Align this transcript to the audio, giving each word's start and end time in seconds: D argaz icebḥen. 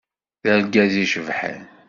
D 0.43 0.45
argaz 0.53 0.93
icebḥen. 1.03 1.61